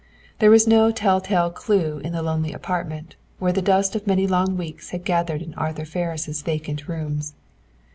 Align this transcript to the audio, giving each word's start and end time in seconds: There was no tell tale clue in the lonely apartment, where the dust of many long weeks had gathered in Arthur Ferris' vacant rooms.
There 0.39 0.49
was 0.49 0.65
no 0.65 0.89
tell 0.89 1.21
tale 1.21 1.51
clue 1.51 1.99
in 1.99 2.11
the 2.11 2.23
lonely 2.23 2.53
apartment, 2.53 3.17
where 3.37 3.51
the 3.51 3.61
dust 3.61 3.95
of 3.95 4.07
many 4.07 4.25
long 4.25 4.57
weeks 4.57 4.89
had 4.89 5.05
gathered 5.05 5.43
in 5.43 5.53
Arthur 5.53 5.85
Ferris' 5.85 6.41
vacant 6.41 6.87
rooms. 6.87 7.35